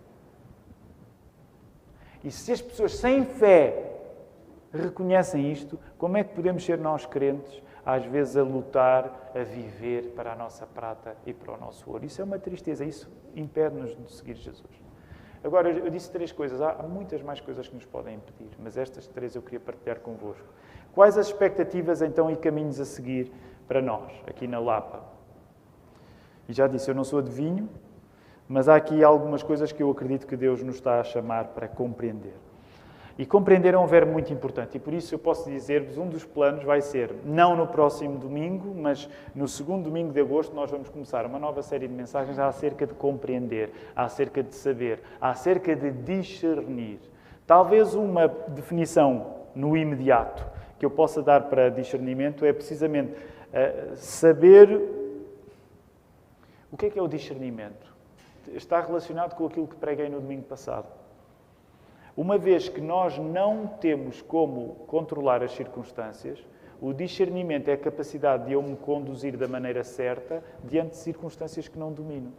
[2.23, 3.90] E se as pessoas sem fé
[4.73, 10.13] reconhecem isto, como é que podemos ser nós crentes, às vezes a lutar, a viver
[10.15, 12.05] para a nossa prata e para o nosso ouro?
[12.05, 14.81] Isso é uma tristeza, isso impede-nos de seguir Jesus.
[15.43, 19.07] Agora, eu disse três coisas, há muitas mais coisas que nos podem impedir, mas estas
[19.07, 20.45] três eu queria partilhar convosco.
[20.93, 23.31] Quais as expectativas então e caminhos a seguir
[23.67, 25.03] para nós, aqui na Lapa?
[26.47, 27.67] E já disse, eu não sou adivinho,
[28.47, 31.67] mas há aqui algumas coisas que eu acredito que Deus nos está a chamar para
[31.67, 32.35] compreender.
[33.21, 36.25] E compreender é um verbo muito importante, e por isso eu posso dizer-vos: um dos
[36.25, 40.89] planos vai ser, não no próximo domingo, mas no segundo domingo de agosto, nós vamos
[40.89, 46.99] começar uma nova série de mensagens acerca de compreender, acerca de saber, acerca de discernir.
[47.45, 50.43] Talvez uma definição no imediato
[50.79, 54.67] que eu possa dar para discernimento é precisamente uh, saber
[56.71, 57.85] o que é que é o discernimento.
[58.47, 61.00] Está relacionado com aquilo que preguei no domingo passado.
[62.21, 66.37] Uma vez que nós não temos como controlar as circunstâncias,
[66.79, 71.67] o discernimento é a capacidade de eu me conduzir da maneira certa diante de circunstâncias
[71.67, 72.31] que não domino.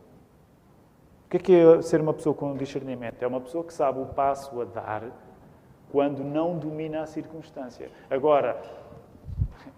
[1.27, 3.25] O que é, que é ser uma pessoa com discernimento?
[3.25, 5.03] É uma pessoa que sabe o passo a dar
[5.91, 7.91] quando não domina a circunstância.
[8.09, 8.63] Agora,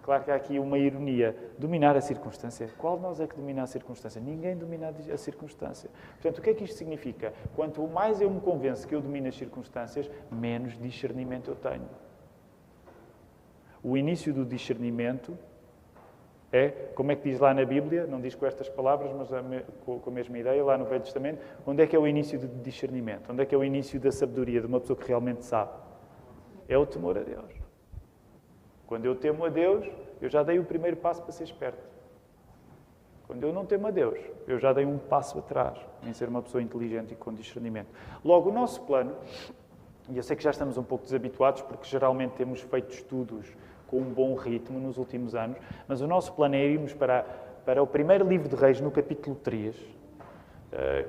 [0.05, 1.35] Claro que há aqui uma ironia.
[1.57, 2.69] Dominar a circunstância.
[2.77, 4.21] Qual de nós é que domina a circunstância?
[4.21, 5.89] Ninguém domina a circunstância.
[6.21, 7.33] Portanto, o que é que isto significa?
[7.55, 11.89] Quanto mais eu me convenço que eu domino as circunstâncias, menos discernimento eu tenho.
[13.81, 15.35] O início do discernimento
[16.51, 19.29] é, como é que diz lá na Bíblia, não diz com estas palavras, mas
[19.83, 22.47] com a mesma ideia, lá no Velho Testamento, onde é que é o início do
[22.61, 23.31] discernimento?
[23.31, 25.71] Onde é que é o início da sabedoria de uma pessoa que realmente sabe?
[26.69, 27.64] É o temor a Deus.
[28.95, 29.85] Quando eu temo a Deus,
[30.21, 31.83] eu já dei o primeiro passo para ser esperto.
[33.27, 36.41] Quando eu não temo a Deus, eu já dei um passo atrás em ser uma
[36.41, 37.89] pessoa inteligente e com discernimento.
[38.23, 39.13] Logo, o nosso plano,
[40.07, 43.45] e eu sei que já estamos um pouco desabituados, porque geralmente temos feito estudos
[43.85, 45.57] com um bom ritmo nos últimos anos,
[45.89, 47.23] mas o nosso plano é irmos para,
[47.65, 49.79] para o primeiro livro de Reis, no capítulo 3, eh,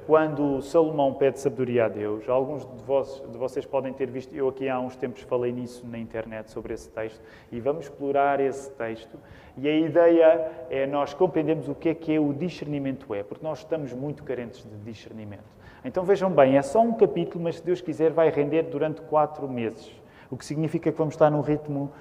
[0.07, 4.49] quando Salomão pede sabedoria a Deus, alguns de, vós, de, vocês podem ter visto, eu
[4.49, 8.71] aqui há uns tempos falei nisso na internet sobre esse texto, e vamos explorar esse
[8.73, 9.19] texto.
[9.57, 13.45] E a ideia é nós compreendermos o que é que é o discernimento é, porque
[13.45, 15.57] nós estamos muito carentes de discernimento.
[15.85, 19.49] Então vejam bem, é só um capítulo, mas se Deus quiser vai render durante quatro
[19.49, 19.91] meses,
[20.31, 21.93] o que significa que vamos estar num ritmo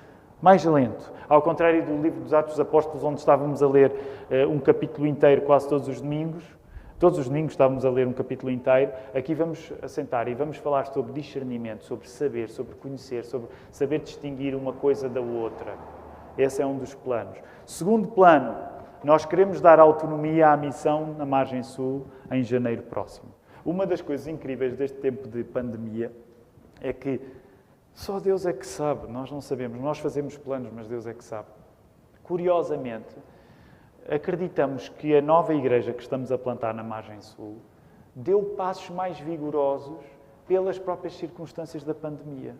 [0.41, 1.11] mais lento.
[1.27, 5.07] Ao contrário do livro dos Atos dos Apóstolos, onde estávamos a ler uh, um capítulo
[5.07, 6.43] inteiro quase todos os domingos,
[6.97, 8.93] Todos os domingos estávamos a ler um capítulo inteiro.
[9.13, 14.55] Aqui vamos assentar e vamos falar sobre discernimento, sobre saber, sobre conhecer, sobre saber distinguir
[14.55, 15.75] uma coisa da outra.
[16.37, 17.37] Esse é um dos planos.
[17.65, 18.55] Segundo plano,
[19.03, 23.29] nós queremos dar autonomia à missão na margem sul em janeiro próximo.
[23.65, 26.13] Uma das coisas incríveis deste tempo de pandemia
[26.79, 27.19] é que
[27.93, 29.81] só Deus é que sabe, nós não sabemos.
[29.81, 31.47] Nós fazemos planos, mas Deus é que sabe.
[32.23, 33.15] Curiosamente,
[34.09, 37.57] acreditamos que a nova igreja que estamos a plantar na margem sul
[38.15, 40.03] deu passos mais vigorosos
[40.47, 42.55] pelas próprias circunstâncias da pandemia.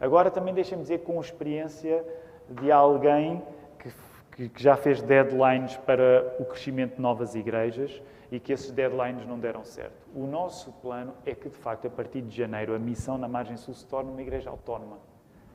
[0.00, 2.04] Agora também deixem-me dizer com experiência
[2.48, 3.42] de alguém
[3.78, 9.26] que, que, já fez deadlines para o crescimento de novas igrejas e que esses deadlines
[9.26, 10.06] não deram certo.
[10.14, 13.56] O nosso plano é que, de facto, a partir de janeiro, a missão na margem
[13.56, 14.98] sul se torne uma igreja autónoma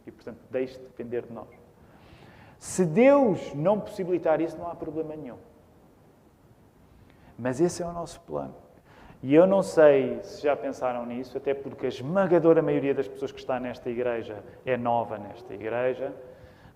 [0.06, 1.61] e, portanto, deixe de depender de nós.
[2.62, 5.38] Se Deus não possibilitar isso, não há problema nenhum.
[7.36, 8.54] Mas esse é o nosso plano.
[9.24, 13.32] E eu não sei se já pensaram nisso, até porque a esmagadora maioria das pessoas
[13.32, 16.14] que está nesta igreja é nova nesta igreja,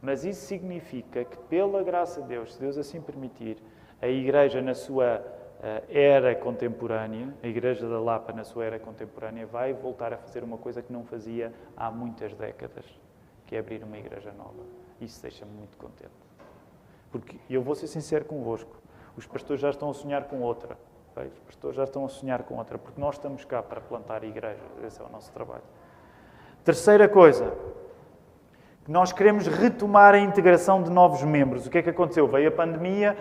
[0.02, 3.62] mas isso significa que, pela graça de Deus, se Deus assim permitir,
[4.02, 9.46] a igreja na sua uh, era contemporânea, a igreja da Lapa na sua era contemporânea,
[9.46, 12.86] vai voltar a fazer uma coisa que não fazia há muitas décadas,
[13.46, 14.85] que é abrir uma igreja nova.
[15.02, 16.12] Isso deixa-me muito contente.
[17.12, 18.76] Porque eu vou ser sincero convosco:
[19.18, 20.78] os pastores já estão a sonhar com outra.
[21.16, 24.26] Os pastores já estão a sonhar com outra, porque nós estamos cá para plantar a
[24.26, 24.64] igreja.
[24.86, 25.64] Esse é o nosso trabalho.
[26.66, 27.54] Terceira coisa,
[28.88, 31.66] nós queremos retomar a integração de novos membros.
[31.66, 32.28] O que é que aconteceu?
[32.28, 33.18] Veio a pandemia,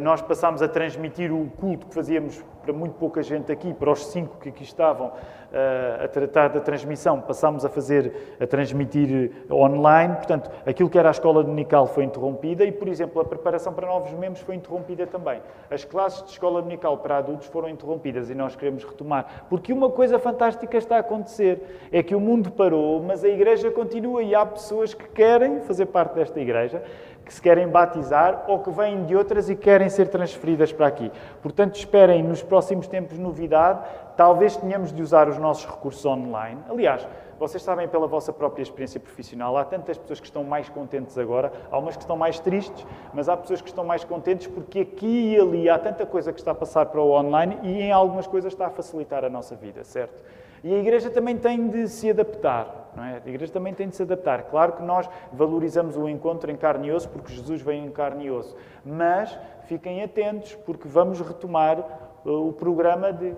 [0.00, 4.06] nós passámos a transmitir o culto que fazíamos para muito pouca gente aqui, para os
[4.06, 5.12] cinco que aqui estavam
[5.52, 10.14] eh, a tratar da transmissão, passámos a fazer, a transmitir online.
[10.14, 13.86] Portanto, aquilo que era a escola dominical foi interrompida e, por exemplo, a preparação para
[13.86, 15.42] novos membros foi interrompida também.
[15.70, 19.44] As classes de escola dominical para adultos foram interrompidas e nós queremos retomar.
[19.50, 23.70] Porque uma coisa fantástica está a acontecer: é que o mundo parou, mas a igreja
[23.70, 26.82] continua e há pessoas que querem fazer parte desta igreja
[27.24, 31.10] que se querem batizar ou que vêm de outras e querem ser transferidas para aqui.
[31.42, 33.80] Portanto, esperem nos próximos tempos novidade.
[34.16, 36.60] Talvez tenhamos de usar os nossos recursos online.
[36.68, 37.06] Aliás,
[37.38, 41.52] vocês sabem pela vossa própria experiência profissional, há tantas pessoas que estão mais contentes agora,
[41.70, 45.34] há umas que estão mais tristes, mas há pessoas que estão mais contentes porque aqui
[45.34, 48.26] e ali há tanta coisa que está a passar para o online e em algumas
[48.26, 50.22] coisas está a facilitar a nossa vida, certo?
[50.62, 53.20] E a Igreja também tem de se adaptar, não é?
[53.24, 54.44] A Igreja também tem de se adaptar.
[54.44, 58.26] Claro que nós valorizamos o encontro em carne e osso, porque Jesus vem em carne
[58.26, 58.56] e osso.
[58.84, 61.80] Mas fiquem atentos, porque vamos retomar
[62.24, 63.34] uh, o programa de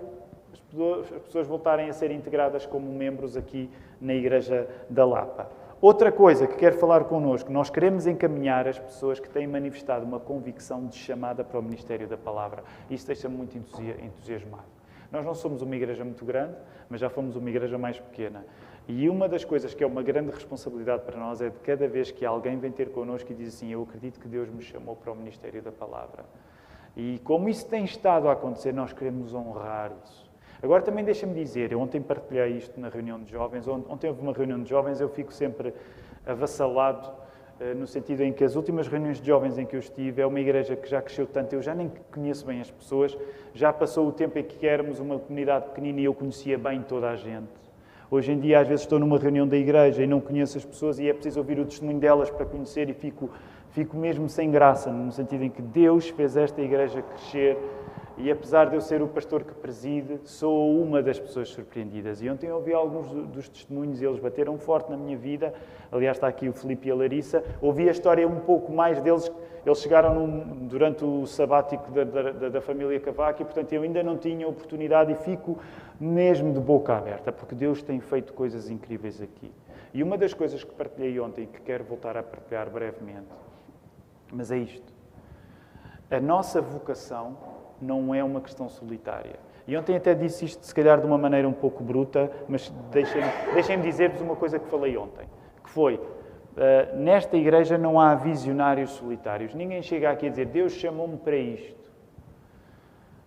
[1.01, 3.69] as pessoas voltarem a ser integradas como membros aqui
[4.01, 5.49] na Igreja da Lapa.
[5.79, 10.19] Outra coisa que quero falar connosco, nós queremos encaminhar as pessoas que têm manifestado uma
[10.19, 12.63] convicção de chamada para o Ministério da Palavra.
[12.89, 14.65] Isso deixa-me muito entusiasmado.
[15.11, 16.55] Nós não somos uma igreja muito grande,
[16.89, 18.43] mas já fomos uma igreja mais pequena.
[18.87, 22.09] E uma das coisas que é uma grande responsabilidade para nós é de cada vez
[22.09, 25.11] que alguém vem ter connosco e diz assim: Eu acredito que Deus me chamou para
[25.11, 26.23] o ministério da palavra.
[26.95, 30.27] E como isso tem estado a acontecer, nós queremos honrar isso.
[30.63, 34.33] Agora também deixa-me dizer, eu ontem partilhei isto na reunião de jovens, ontem houve uma
[34.33, 35.71] reunião de jovens, eu fico sempre
[36.25, 37.11] avassalado
[37.59, 40.25] eh, no sentido em que as últimas reuniões de jovens em que eu estive é
[40.25, 43.15] uma igreja que já cresceu tanto, eu já nem conheço bem as pessoas,
[43.53, 47.11] já passou o tempo em que éramos uma comunidade pequenina e eu conhecia bem toda
[47.11, 47.66] a gente.
[48.09, 50.97] Hoje em dia, às vezes, estou numa reunião da igreja e não conheço as pessoas
[50.97, 53.29] e é preciso ouvir o testemunho delas para conhecer e fico,
[53.77, 57.55] fico mesmo sem graça, no sentido em que Deus fez esta igreja crescer
[58.17, 62.19] e apesar de eu ser o pastor que preside, sou uma das pessoas surpreendidas.
[62.19, 65.53] E ontem ouvi alguns dos testemunhos e eles bateram forte na minha vida.
[65.91, 67.43] Aliás, está aqui o Felipe e a Larissa.
[67.61, 69.31] Ouvi a história um pouco mais deles.
[69.63, 74.01] Eles chegaram num, durante o sabático da, da, da família Cavaco e, portanto, eu ainda
[74.01, 75.59] não tinha oportunidade e fico
[75.99, 79.51] mesmo de boca aberta, porque Deus tem feito coisas incríveis aqui.
[79.93, 83.27] E uma das coisas que partilhei ontem e que quero voltar a partilhar brevemente,
[84.31, 84.93] mas é isto.
[86.09, 87.37] A nossa vocação
[87.81, 89.39] não é uma questão solitária.
[89.67, 93.27] E ontem até disse isto, se calhar de uma maneira um pouco bruta, mas deixem-me
[93.53, 95.27] deixem dizer-vos uma coisa que falei ontem,
[95.61, 99.53] que foi, uh, nesta igreja não há visionários solitários.
[99.53, 101.91] Ninguém chega aqui a dizer, Deus chamou-me para isto.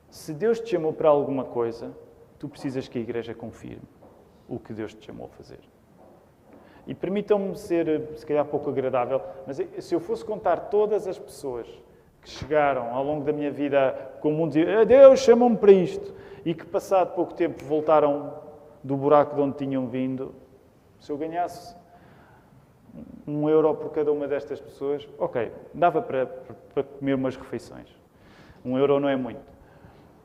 [0.08, 1.92] Se Deus te chamou para alguma coisa,
[2.38, 3.82] tu precisas que a igreja confirme
[4.48, 5.60] o que Deus te chamou a fazer.
[6.87, 11.66] E permitam-me ser, se calhar, pouco agradável, mas se eu fosse contar todas as pessoas
[12.23, 16.14] que chegaram ao longo da minha vida com o mundo diziam, Deus chamou-me para isto,
[16.45, 18.35] e que passado pouco tempo voltaram
[18.83, 20.35] do buraco de onde tinham vindo,
[20.99, 21.75] se eu ganhasse
[23.27, 26.27] um euro por cada uma destas pessoas, ok, dava para,
[26.75, 27.88] para comer umas refeições.
[28.64, 29.40] Um euro não é muito.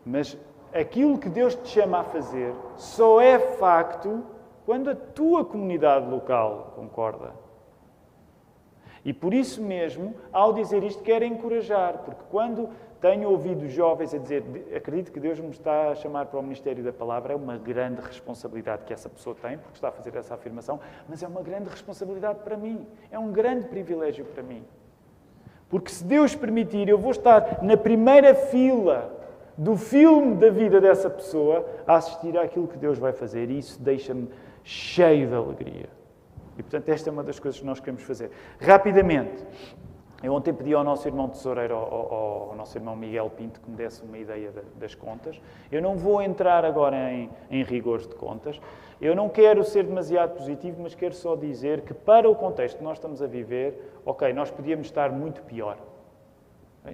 [0.06, 0.38] Mas
[0.74, 4.24] aquilo que Deus te chama a fazer só é facto
[4.66, 7.34] quando a tua comunidade local concorda.
[9.06, 14.18] E por isso mesmo, ao dizer isto, quero encorajar, porque quando tenho ouvido jovens a
[14.18, 14.44] dizer
[14.76, 18.02] acredito que Deus me está a chamar para o Ministério da Palavra, é uma grande
[18.02, 21.70] responsabilidade que essa pessoa tem, porque está a fazer essa afirmação, mas é uma grande
[21.70, 24.64] responsabilidade para mim, é um grande privilégio para mim.
[25.70, 29.12] Porque se Deus permitir, eu vou estar na primeira fila
[29.56, 33.80] do filme da vida dessa pessoa a assistir àquilo que Deus vai fazer, e isso
[33.80, 34.30] deixa-me
[34.66, 35.88] cheio de alegria.
[36.58, 38.32] E, portanto, esta é uma das coisas que nós queremos fazer.
[38.60, 39.46] Rapidamente,
[40.24, 43.70] eu ontem pedi ao nosso irmão tesoureiro, ao, ao, ao, nosso irmão Miguel Pinto, que
[43.70, 45.40] me desse uma ideia de, das contas.
[45.72, 48.60] Eu não vou entrar agora em, em rigores de contas.
[49.00, 52.84] Eu não quero ser demasiado positivo, mas quero só dizer que, para o contexto que
[52.84, 55.78] nós estamos a viver, ok, nós podíamos estar muito pior.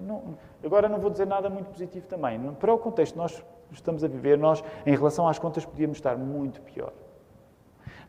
[0.03, 2.39] Não, agora não vou dizer nada muito positivo também.
[2.55, 6.17] Para o contexto que nós estamos a viver, nós, em relação às contas, podíamos estar
[6.17, 6.91] muito pior.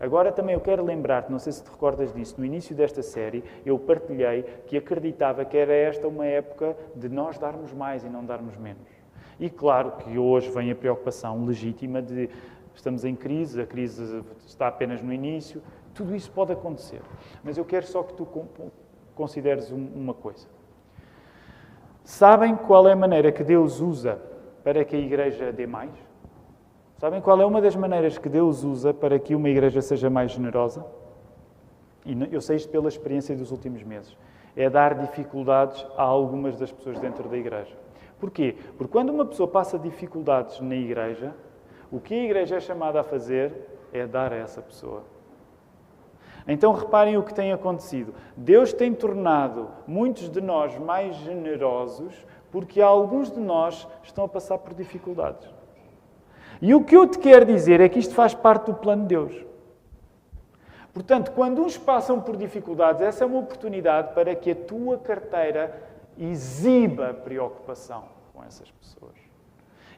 [0.02, 3.44] Agora também eu quero lembrar-te, não sei se te recordas disso, no início desta série
[3.64, 8.24] eu partilhei que acreditava que era esta uma época de nós darmos mais e não
[8.24, 8.88] darmos menos.
[9.38, 12.28] E claro que hoje vem a preocupação legítima de
[12.74, 15.62] estamos em crise, a crise está apenas no início,
[15.94, 17.00] tudo isso pode acontecer.
[17.44, 18.26] Mas eu quero só que tu
[19.14, 20.48] consideres uma coisa.
[22.02, 24.20] Sabem qual é a maneira que Deus usa
[24.64, 25.92] para que a igreja dê mais?
[27.02, 30.30] Sabem qual é uma das maneiras que Deus usa para que uma igreja seja mais
[30.30, 30.86] generosa?
[32.06, 34.16] E eu sei isto pela experiência dos últimos meses.
[34.56, 37.76] é dar dificuldades a algumas das pessoas dentro da igreja.
[38.20, 38.54] Porquê?
[38.78, 41.34] Porque quando uma pessoa passa dificuldades na igreja,
[41.90, 43.52] o que a igreja é chamada a fazer
[43.92, 45.02] é dar a essa pessoa.
[46.46, 48.14] Então reparem o que tem acontecido.
[48.36, 52.14] Deus tem tornado muitos de nós mais generosos
[52.52, 55.51] porque alguns de nós estão a passar por dificuldades.
[56.62, 59.08] E o que eu te quero dizer é que isto faz parte do plano de
[59.08, 59.44] Deus.
[60.94, 65.74] Portanto, quando uns passam por dificuldades, essa é uma oportunidade para que a tua carteira
[66.16, 69.16] exiba preocupação com essas pessoas.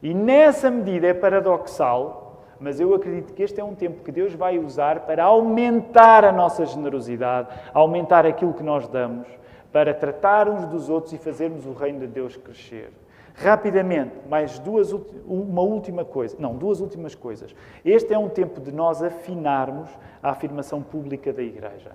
[0.02, 4.32] E nessa medida é paradoxal, mas eu acredito que este é um tempo que Deus
[4.32, 9.28] vai usar para aumentar a nossa generosidade, aumentar aquilo que nós damos,
[9.70, 12.90] para tratar uns dos outros e fazermos o reino de Deus crescer.
[13.34, 16.36] Rapidamente, mais duas, uma última coisa.
[16.38, 17.54] Não, duas últimas coisas.
[17.84, 19.90] Este é um tempo de nós afinarmos
[20.22, 21.92] a afirmação pública da Igreja.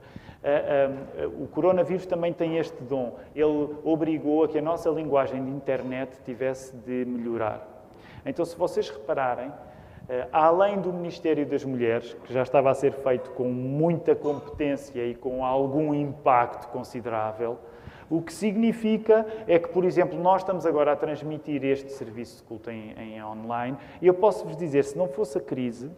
[1.39, 3.15] O coronavírus também tem este dom.
[3.33, 7.65] Ele obrigou a que a nossa linguagem de internet tivesse de melhorar.
[8.25, 9.51] Então, se vocês repararem,
[10.09, 15.05] eh, além do Ministério das Mulheres, que já estava a ser feito com muita competência
[15.05, 17.57] e com algum impacto considerável,
[18.09, 22.43] o que significa é que, por exemplo, nós estamos agora a transmitir este serviço de
[22.43, 25.91] culto em, em online e eu posso vos dizer, se não fosse a crise,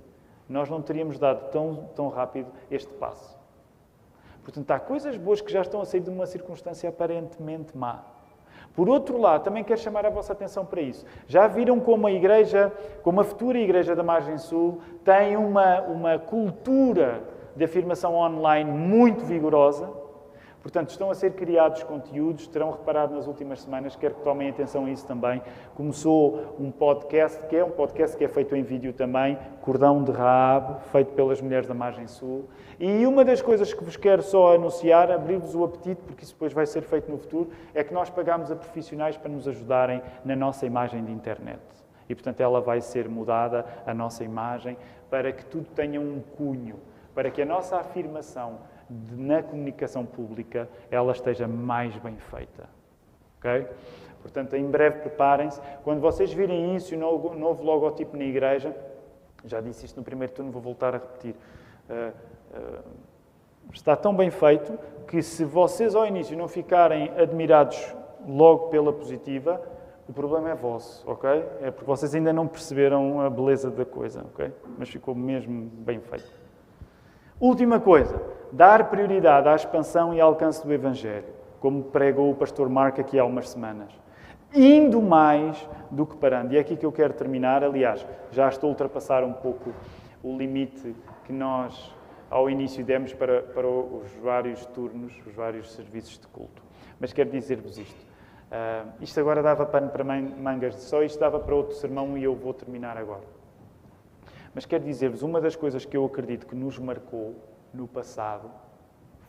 [0.50, 3.40] nós não teríamos dado tão, tão rápido este passo.
[4.44, 8.04] Portanto, há coisas boas que já estão a sair de uma circunstância aparentemente má.
[8.76, 11.06] Por outro lado, também quero chamar a vossa atenção para isso.
[11.28, 12.72] Já viram como a igreja,
[13.04, 17.22] como a futura igreja da Margem Sul, tem uma, uma cultura
[17.56, 20.01] de afirmação online muito vigorosa?
[20.62, 24.86] Portanto, estão a ser criados conteúdos, terão reparado nas últimas semanas, quero que tomem atenção
[24.86, 25.42] a isso também.
[25.74, 30.12] Começou um podcast, que é um podcast que é feito em vídeo também, Cordão de
[30.12, 32.48] Raab, feito pelas mulheres da Margem Sul.
[32.80, 36.54] E uma das coisas que vos quero só anunciar, abrir-vos o apetite, porque isso depois
[36.54, 40.36] vai ser feito no futuro, é que nós pagamos a profissionais para nos ajudarem na
[40.36, 41.60] nossa imagem de internet.
[42.08, 44.78] E, portanto, ela vai ser mudada, a nossa imagem,
[45.10, 46.76] para que tudo tenha um cunho,
[47.16, 48.60] para que a nossa afirmação
[48.92, 52.70] de, na comunicação pública ela esteja mais bem feita.
[53.38, 53.68] Ok?
[54.22, 55.60] Portanto, em breve preparem-se.
[55.84, 58.76] Quando vocês virem isso, o novo, novo logotipo na igreja,
[59.46, 61.36] já disse isto no primeiro turno, vou voltar a repetir.
[61.90, 62.14] Uh,
[62.58, 62.84] uh,
[63.74, 64.78] está tão bem feito
[65.08, 67.96] que se vocês ao início não ficarem admirados
[68.28, 69.60] logo pela positiva,
[70.08, 71.30] o problema é vosso, ok?
[71.62, 74.52] É porque vocês ainda não perceberam a beleza da coisa, ok?
[74.78, 76.41] Mas ficou mesmo bem feito.
[77.42, 78.22] Última coisa,
[78.52, 81.26] dar prioridade à expansão e alcance do Evangelho,
[81.60, 83.92] como pregou o pastor Marco aqui há umas semanas.
[84.54, 86.54] Indo mais do que parando.
[86.54, 87.64] E é aqui que eu quero terminar.
[87.64, 89.74] Aliás, já estou a ultrapassar um pouco
[90.22, 91.92] o limite que nós,
[92.30, 96.62] ao início, demos para, para os vários turnos, os vários serviços de culto.
[97.00, 98.06] Mas quero dizer-vos isto.
[98.52, 102.24] Uh, isto agora dava pano para mangas de só, isto dava para outro sermão e
[102.24, 103.41] eu vou terminar agora.
[104.54, 107.36] Mas quero dizer-vos, uma das coisas que eu acredito que nos marcou
[107.74, 108.52] no passado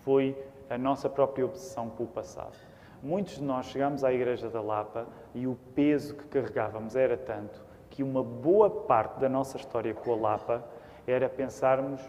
[0.05, 0.37] foi
[0.69, 2.57] a nossa própria obsessão com o passado.
[3.03, 7.63] Muitos de nós chegámos à Igreja da Lapa e o peso que carregávamos era tanto
[7.91, 10.65] que uma boa parte da nossa história com a Lapa
[11.07, 12.01] era pensarmos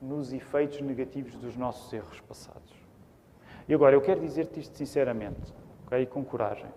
[0.00, 2.72] nos efeitos negativos dos nossos erros passados.
[3.68, 5.52] E agora, eu quero dizer-te isto sinceramente,
[5.86, 6.06] okay?
[6.06, 6.70] com coragem.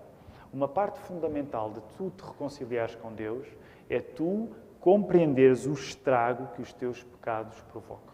[0.53, 3.47] Uma parte fundamental de tu te reconciliares com Deus
[3.89, 4.49] é tu
[4.85, 8.13] compreenderes o estrago que os teus pecados provocam.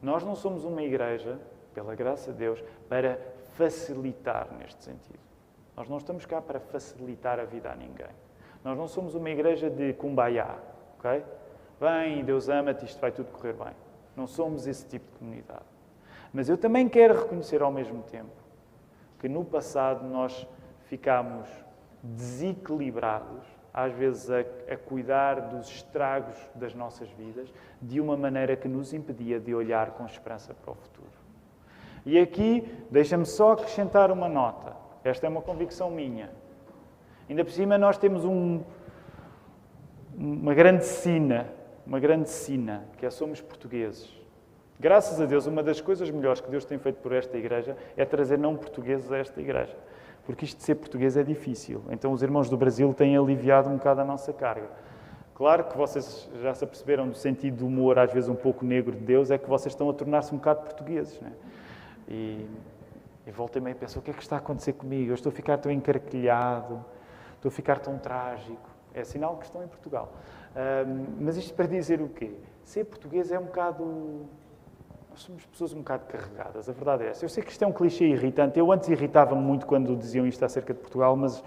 [0.00, 1.38] Nós não somos uma igreja,
[1.74, 3.20] pela graça de Deus, para
[3.52, 5.18] facilitar neste sentido.
[5.76, 8.08] Nós não estamos cá para facilitar a vida a ninguém.
[8.64, 10.56] Nós não somos uma igreja de kumbaya,
[10.98, 11.22] ok?
[11.78, 13.74] Vem, Deus ama-te, isto vai tudo correr bem.
[14.16, 15.66] Não somos esse tipo de comunidade.
[16.32, 18.32] Mas eu também quero reconhecer ao mesmo tempo
[19.18, 20.48] que no passado nós
[20.86, 21.46] ficámos
[22.02, 28.66] desequilibrados às vezes a, a, cuidar dos estragos das nossas vidas de uma maneira que
[28.66, 31.10] nos impedia de olhar com esperança para o futuro.
[32.06, 34.74] E aqui, deixa-me só acrescentar uma nota.
[35.04, 36.30] Esta é uma convicção minha.
[37.28, 38.62] Ainda por cima, nós temos um,
[40.16, 41.46] uma grande sina,
[41.86, 44.10] uma grande sina, que é somos portugueses.
[44.80, 48.06] Graças a Deus, uma das coisas melhores que Deus tem feito por esta igreja é
[48.06, 49.76] trazer não portugueses a esta igreja
[50.26, 51.82] porque isto de ser português é difícil.
[51.88, 54.68] Então os irmãos do Brasil têm aliviado um bocado a nossa carga.
[55.34, 58.92] Claro que vocês já se aperceberam do sentido do humor, às vezes um pouco negro
[58.92, 61.20] de Deus, é que vocês estão a tornar-se um bocado portugueses.
[61.20, 61.32] Né?
[62.08, 62.46] E,
[63.26, 65.10] e volta e meia pensam, o que é que está a acontecer comigo?
[65.10, 66.84] Eu estou a ficar tão encarquilhado,
[67.34, 68.68] estou a ficar tão trágico.
[68.94, 70.10] É sinal que estão em Portugal.
[70.56, 72.32] Um, mas isto para dizer o quê?
[72.64, 74.26] Ser português é um bocado
[75.16, 77.24] Nós somos pessoas um bocado carregadas, a verdade é essa.
[77.24, 78.58] Eu sei que isto é um clichê irritante.
[78.58, 81.42] Eu antes irritava-me muito quando diziam isto acerca de Portugal, mas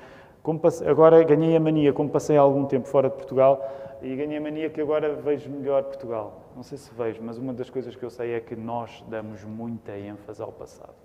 [0.60, 3.62] passei, agora ganhei a mania, como passei algum tempo fora de Portugal,
[4.02, 6.50] e ganhei a mania que agora vejo melhor Portugal.
[6.56, 9.44] Não sei se vejo, mas uma das coisas que eu sei é que nós damos
[9.44, 10.96] muita ênfase ao passado.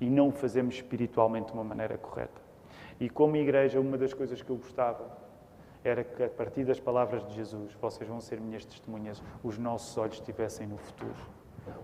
[0.00, 2.40] E não o fazemos espiritualmente de uma maneira correta.
[2.98, 5.04] E como igreja, uma das coisas que eu gostava
[5.84, 9.96] era que, a partir das palavras de Jesus, vocês vão ser minhas testemunhas, os nossos
[9.96, 11.16] olhos estivessem no futuro.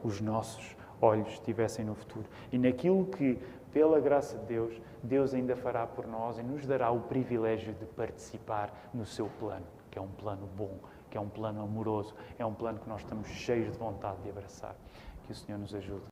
[0.03, 2.27] Os nossos olhos estivessem no futuro.
[2.51, 3.39] E naquilo que,
[3.73, 7.85] pela graça de Deus, Deus ainda fará por nós e nos dará o privilégio de
[7.85, 10.79] participar no seu plano, que é um plano bom,
[11.11, 14.31] que é um plano amoroso, é um plano que nós estamos cheios de vontade de
[14.31, 14.75] abraçar.
[15.25, 16.05] Que o Senhor nos ajude.